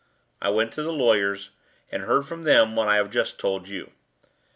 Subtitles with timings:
[0.41, 1.51] I went to the lawyers,
[1.91, 3.91] and heard from them what I have just told you.